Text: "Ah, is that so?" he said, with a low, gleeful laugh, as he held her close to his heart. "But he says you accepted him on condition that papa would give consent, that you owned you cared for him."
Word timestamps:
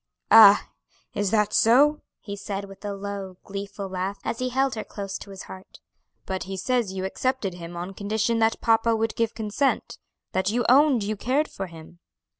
"Ah, 0.31 0.71
is 1.13 1.29
that 1.29 1.53
so?" 1.53 2.01
he 2.21 2.35
said, 2.35 2.65
with 2.65 2.83
a 2.83 2.95
low, 2.95 3.37
gleeful 3.43 3.87
laugh, 3.87 4.17
as 4.23 4.39
he 4.39 4.49
held 4.49 4.73
her 4.73 4.83
close 4.83 5.15
to 5.19 5.29
his 5.29 5.43
heart. 5.43 5.79
"But 6.25 6.45
he 6.45 6.57
says 6.57 6.91
you 6.91 7.05
accepted 7.05 7.53
him 7.53 7.77
on 7.77 7.93
condition 7.93 8.39
that 8.39 8.59
papa 8.61 8.95
would 8.95 9.15
give 9.15 9.35
consent, 9.35 9.99
that 10.31 10.49
you 10.49 10.65
owned 10.67 11.03
you 11.03 11.15
cared 11.15 11.49
for 11.51 11.67
him." 11.67 11.99